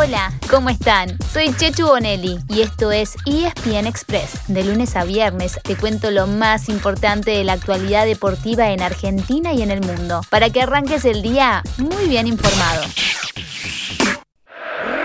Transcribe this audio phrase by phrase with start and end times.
[0.00, 1.18] Hola, ¿cómo están?
[1.32, 4.46] Soy Chechu Bonelli y esto es ESPN Express.
[4.46, 9.52] De lunes a viernes te cuento lo más importante de la actualidad deportiva en Argentina
[9.52, 12.84] y en el mundo, para que arranques el día muy bien informado.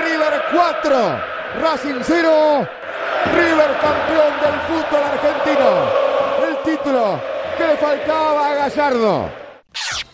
[0.04, 1.22] River 4,
[1.60, 2.68] Racing 0,
[3.34, 5.90] River campeón del fútbol argentino.
[6.48, 7.20] El título
[7.58, 9.43] que le faltaba a Gallardo.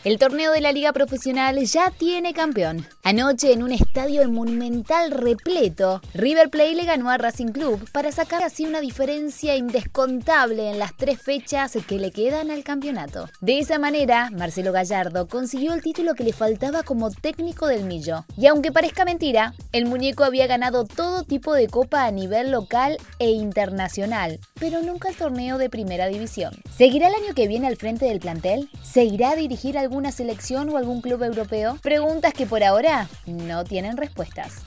[0.06, 2.88] El torneo de la Liga Profesional ya tiene campeón.
[3.04, 8.42] Anoche en un estadio monumental repleto, River Plate le ganó a Racing Club para sacar
[8.42, 13.28] así una diferencia indescontable en las tres fechas que le quedan al campeonato.
[13.42, 18.24] De esa manera, Marcelo Gallardo consiguió el título que le faltaba como técnico del Millo.
[18.38, 22.98] Y aunque parezca mentira, el muñeco había ganado todo tipo de copa a nivel local
[23.20, 26.54] e internacional, pero nunca el torneo de primera división.
[26.74, 28.70] ¿Seguirá el año que viene al frente del plantel?
[28.82, 31.78] ¿Seguirá a dirigir al alguna selección o algún club europeo?
[31.82, 34.62] Preguntas que por ahora no tienen respuestas.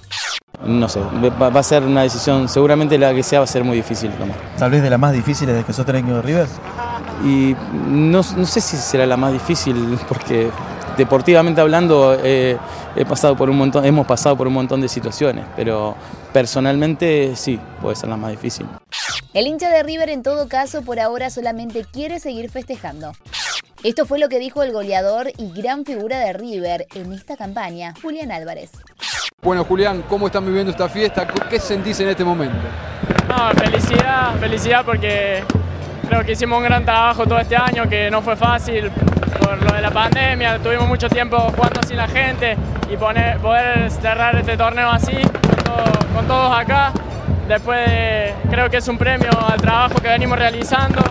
[0.62, 3.76] No sé, va a ser una decisión, seguramente la que sea va a ser muy
[3.78, 4.36] difícil tomar.
[4.58, 6.46] Tal vez de las más difíciles de que sos técnico de River.
[7.24, 7.56] Y
[7.88, 10.50] no, no, sé si será la más difícil, porque
[10.98, 12.58] deportivamente hablando eh,
[12.94, 15.94] he pasado por un montón, hemos pasado por un montón de situaciones, pero
[16.34, 18.66] personalmente sí, puede ser la más difícil.
[19.32, 23.12] El hincha de River en todo caso por ahora solamente quiere seguir festejando.
[23.84, 27.94] Esto fue lo que dijo el goleador y gran figura de River en esta campaña,
[28.00, 28.70] Julián Álvarez.
[29.42, 31.26] Bueno, Julián, ¿cómo están viviendo esta fiesta?
[31.26, 32.56] ¿Qué sentís en este momento?
[33.28, 35.42] No, felicidad, felicidad porque
[36.08, 38.88] creo que hicimos un gran trabajo todo este año, que no fue fácil
[39.40, 42.56] por lo de la pandemia, tuvimos mucho tiempo jugando sin la gente
[42.88, 45.16] y poder cerrar este torneo así,
[46.14, 46.92] con, todos acá,
[47.48, 51.02] después creo que es un premio al trabajo que venimos realizando.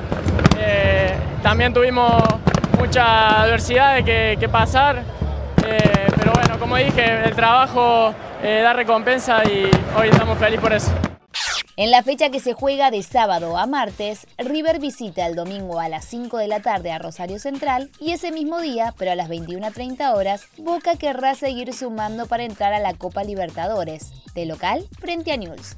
[0.58, 2.24] Eh, también tuvimos
[2.82, 5.04] mucha adversidad de que, pasar,
[5.64, 10.74] eh, pero bueno, como dije, el trabajo eh, da recompensa y hoy estamos felices por
[10.74, 10.92] eso.
[11.78, 15.90] En la fecha que se juega de sábado a martes, River visita el domingo a
[15.90, 19.30] las 5 de la tarde a Rosario Central y ese mismo día, pero a las
[19.30, 25.32] 21.30 horas, Boca querrá seguir sumando para entrar a la Copa Libertadores, de local frente
[25.32, 25.78] a Newell's.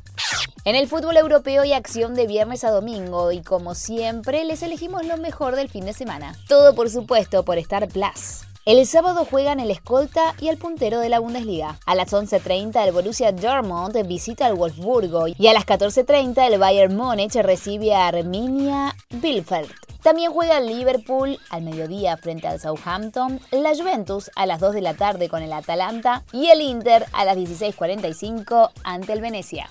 [0.65, 5.05] En el fútbol europeo hay acción de viernes a domingo y como siempre les elegimos
[5.05, 6.37] lo mejor del fin de semana.
[6.47, 8.43] Todo por supuesto por Star Plus.
[8.63, 11.79] El sábado juegan el escolta y el puntero de la Bundesliga.
[11.85, 16.95] A las 11.30 el Borussia Dortmund visita al Wolfsburgo y a las 14.30 el Bayern
[16.95, 19.69] Múnich recibe a Arminia Bielefeld.
[20.01, 24.81] También juega el Liverpool al mediodía frente al Southampton, la Juventus a las 2 de
[24.81, 29.69] la tarde con el Atalanta y el Inter a las 16.45 ante el Venecia.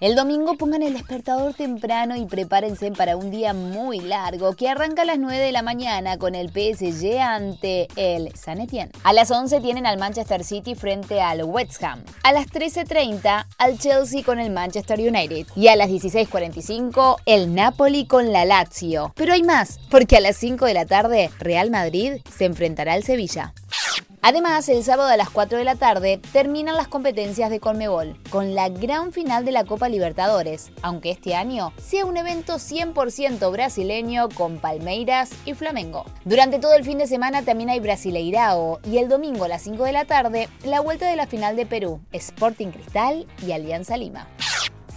[0.00, 5.02] El domingo pongan el despertador temprano y prepárense para un día muy largo que arranca
[5.02, 8.92] a las 9 de la mañana con el PSG ante el San Etienne.
[9.02, 12.04] A las 11 tienen al Manchester City frente al West Ham.
[12.22, 15.48] A las 13.30 al Chelsea con el Manchester United.
[15.56, 19.12] Y a las 16.45 el Napoli con la Lazio.
[19.16, 23.02] Pero hay más, porque a las 5 de la tarde Real Madrid se enfrentará al
[23.02, 23.52] Sevilla.
[24.22, 28.54] Además, el sábado a las 4 de la tarde terminan las competencias de Conmebol, con
[28.54, 34.28] la gran final de la Copa Libertadores, aunque este año sea un evento 100% brasileño
[34.28, 36.04] con Palmeiras y Flamengo.
[36.24, 39.84] Durante todo el fin de semana también hay Brasileirao y el domingo a las 5
[39.84, 44.26] de la tarde la vuelta de la final de Perú, Sporting Cristal y Alianza Lima.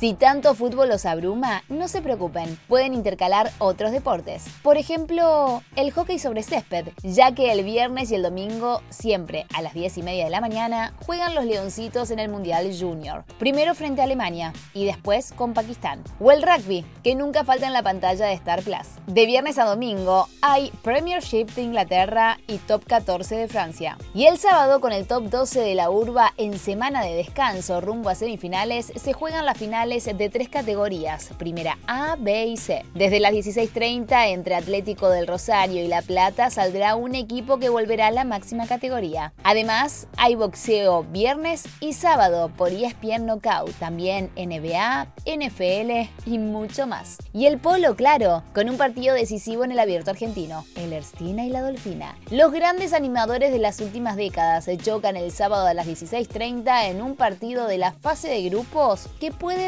[0.01, 4.45] Si tanto fútbol los abruma, no se preocupen, pueden intercalar otros deportes.
[4.63, 9.61] Por ejemplo, el hockey sobre césped, ya que el viernes y el domingo, siempre a
[9.61, 13.25] las 10 y media de la mañana, juegan los Leoncitos en el Mundial Junior.
[13.37, 16.03] Primero frente a Alemania y después con Pakistán.
[16.19, 18.87] O el rugby, que nunca falta en la pantalla de Star Plus.
[19.05, 23.99] De viernes a domingo hay Premiership de Inglaterra y Top 14 de Francia.
[24.15, 28.09] Y el sábado, con el Top 12 de la urba en semana de descanso rumbo
[28.09, 32.85] a semifinales, se juegan las finales de tres categorías, primera A, B y C.
[32.95, 38.07] Desde las 16.30 entre Atlético del Rosario y La Plata saldrá un equipo que volverá
[38.07, 39.33] a la máxima categoría.
[39.43, 47.17] Además, hay boxeo viernes y sábado por ESPN Knockout, también NBA, NFL y mucho más.
[47.33, 51.49] Y el polo, claro, con un partido decisivo en el abierto argentino, el Erstina y
[51.49, 52.15] la Dolfina.
[52.29, 57.01] Los grandes animadores de las últimas décadas se chocan el sábado a las 16.30 en
[57.01, 59.67] un partido de la fase de grupos que puede